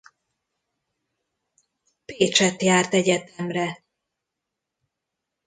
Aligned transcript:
Pécsett 2.05 2.61
járt 2.61 2.93
egyetemre. 2.93 3.83